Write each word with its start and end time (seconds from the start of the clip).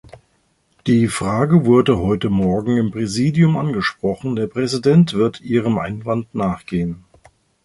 Die 0.87 1.07
Frage 1.07 1.67
wurde 1.67 1.99
heute 1.99 2.31
morgen 2.31 2.75
im 2.77 2.89
Präsidium 2.89 3.55
angesprochen, 3.55 4.35
der 4.35 4.47
Präsident 4.47 5.13
wird 5.13 5.41
Ihrem 5.41 5.77
Einwand 5.77 6.33
nachgehen. 6.33 7.03